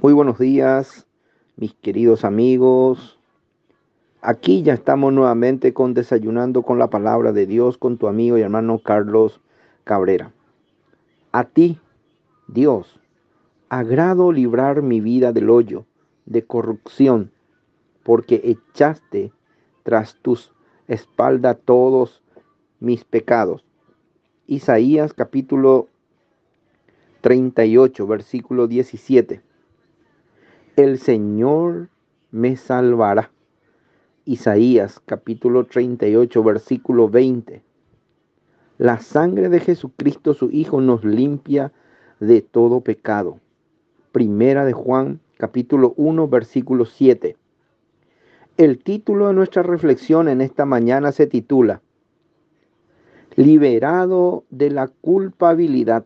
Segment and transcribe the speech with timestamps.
[0.00, 1.08] Muy buenos días,
[1.56, 3.18] mis queridos amigos.
[4.22, 8.42] Aquí ya estamos nuevamente con Desayunando con la Palabra de Dios con tu amigo y
[8.42, 9.40] hermano Carlos
[9.82, 10.32] Cabrera.
[11.32, 11.80] A ti,
[12.46, 13.00] Dios,
[13.70, 15.84] agrado librar mi vida del hoyo
[16.26, 17.32] de corrupción,
[18.04, 19.32] porque echaste
[19.82, 20.52] tras tus
[20.86, 22.22] espaldas todos
[22.78, 23.64] mis pecados.
[24.46, 25.88] Isaías capítulo
[27.20, 29.47] 38, versículo 17
[30.78, 31.88] el Señor
[32.30, 33.32] me salvará.
[34.24, 37.62] Isaías capítulo 38 versículo 20.
[38.78, 41.72] La sangre de Jesucristo su Hijo nos limpia
[42.20, 43.40] de todo pecado.
[44.12, 47.36] Primera de Juan capítulo 1 versículo 7.
[48.56, 51.80] El título de nuestra reflexión en esta mañana se titula
[53.34, 56.04] Liberado de la culpabilidad.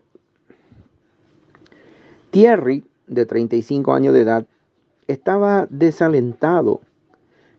[2.30, 4.46] Thierry, de 35 años de edad,
[5.12, 6.80] estaba desalentado,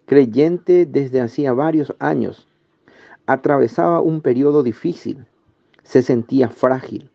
[0.05, 2.47] creyente desde hacía varios años.
[3.25, 5.25] Atravesaba un periodo difícil,
[5.83, 7.09] se sentía frágil,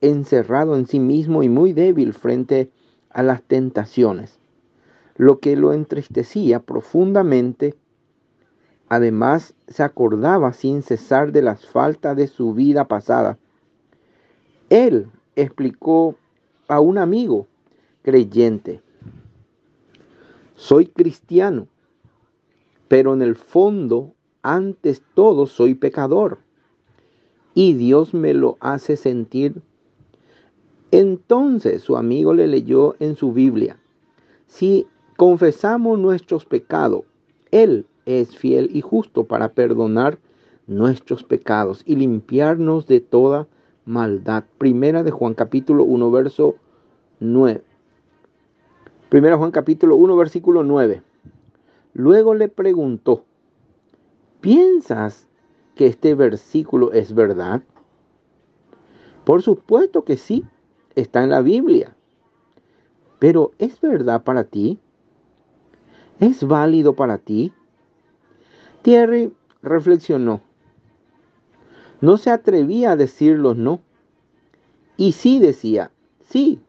[0.00, 2.70] encerrado en sí mismo y muy débil frente
[3.10, 4.38] a las tentaciones,
[5.16, 7.74] lo que lo entristecía profundamente.
[8.88, 13.38] Además, se acordaba sin cesar de las faltas de su vida pasada.
[14.68, 16.16] Él explicó
[16.68, 17.46] a un amigo
[18.02, 18.80] creyente,
[20.60, 21.68] soy cristiano,
[22.86, 26.38] pero en el fondo, antes todo, soy pecador.
[27.54, 29.62] Y Dios me lo hace sentir.
[30.90, 33.78] Entonces su amigo le leyó en su Biblia,
[34.48, 37.04] si confesamos nuestros pecados,
[37.50, 40.18] Él es fiel y justo para perdonar
[40.66, 43.46] nuestros pecados y limpiarnos de toda
[43.86, 44.44] maldad.
[44.58, 46.56] Primera de Juan capítulo 1, verso
[47.20, 47.69] 9.
[49.10, 51.02] Primero Juan capítulo 1, versículo 9.
[51.94, 53.24] Luego le preguntó,
[54.40, 55.26] ¿piensas
[55.74, 57.60] que este versículo es verdad?
[59.24, 60.44] Por supuesto que sí,
[60.94, 61.96] está en la Biblia.
[63.18, 64.78] Pero ¿es verdad para ti?
[66.20, 67.52] ¿Es válido para ti?
[68.82, 70.40] Thierry reflexionó.
[72.00, 73.80] No se atrevía a decir los no.
[74.96, 75.90] Y sí decía,
[76.28, 76.60] sí,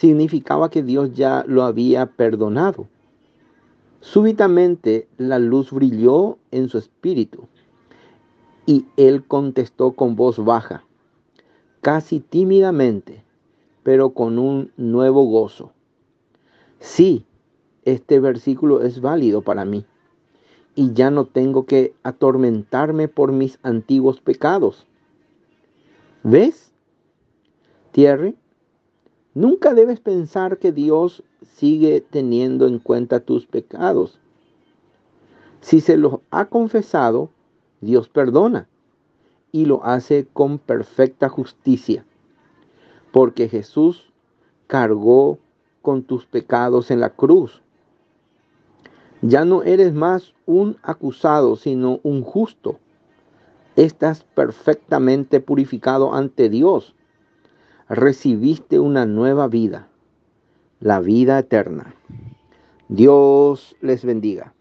[0.00, 2.88] significaba que Dios ya lo había perdonado.
[4.00, 7.48] Súbitamente la luz brilló en su espíritu
[8.64, 10.84] y él contestó con voz baja,
[11.82, 13.22] casi tímidamente,
[13.82, 15.72] pero con un nuevo gozo.
[16.78, 17.26] Sí,
[17.84, 19.84] este versículo es válido para mí
[20.74, 24.86] y ya no tengo que atormentarme por mis antiguos pecados.
[26.22, 26.72] ¿Ves?
[27.92, 28.34] Thierry,
[29.34, 31.22] Nunca debes pensar que Dios
[31.54, 34.18] sigue teniendo en cuenta tus pecados.
[35.60, 37.30] Si se los ha confesado,
[37.80, 38.66] Dios perdona
[39.52, 42.04] y lo hace con perfecta justicia,
[43.12, 44.10] porque Jesús
[44.66, 45.38] cargó
[45.80, 47.62] con tus pecados en la cruz.
[49.22, 52.78] Ya no eres más un acusado, sino un justo.
[53.76, 56.94] Estás perfectamente purificado ante Dios
[57.90, 59.88] recibiste una nueva vida,
[60.78, 61.92] la vida eterna.
[62.88, 64.54] Dios les bendiga.